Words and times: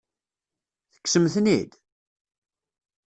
Tekksem-ten-id? 0.93 1.71